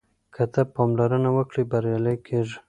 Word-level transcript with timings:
که 0.33 0.43
ته 0.53 0.61
پاملرنه 0.75 1.29
وکړې 1.37 1.63
بریالی 1.71 2.15
کېږې. 2.25 2.57